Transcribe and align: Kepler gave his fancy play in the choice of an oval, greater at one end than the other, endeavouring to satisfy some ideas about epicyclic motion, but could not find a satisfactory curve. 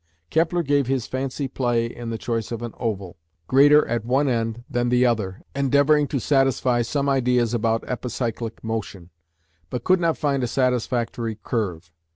Kepler 0.31 0.63
gave 0.63 0.87
his 0.87 1.05
fancy 1.05 1.47
play 1.47 1.85
in 1.85 2.09
the 2.09 2.17
choice 2.17 2.51
of 2.51 2.63
an 2.63 2.73
oval, 2.79 3.17
greater 3.45 3.87
at 3.87 4.03
one 4.03 4.27
end 4.27 4.63
than 4.67 4.89
the 4.89 5.05
other, 5.05 5.43
endeavouring 5.53 6.07
to 6.07 6.19
satisfy 6.19 6.81
some 6.81 7.07
ideas 7.07 7.53
about 7.53 7.83
epicyclic 7.85 8.63
motion, 8.63 9.11
but 9.69 9.83
could 9.83 9.99
not 9.99 10.17
find 10.17 10.41
a 10.43 10.47
satisfactory 10.47 11.37
curve. 11.43 11.91